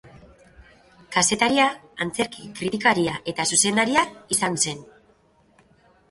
Kazetaria, 1.15 1.65
antzerki-kritikaria 2.05 3.17
eta 3.33 3.45
zuzendaria 3.57 4.05
izan 4.37 4.57
zen. 4.65 4.81